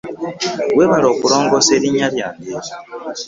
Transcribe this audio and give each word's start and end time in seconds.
Webale 0.77 1.07
okulongosa 1.13 1.69
erinnya 1.77 2.07
lyange. 2.13 2.53